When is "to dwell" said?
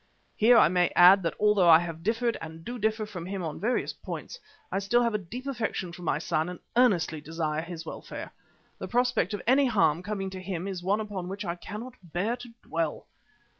12.37-13.05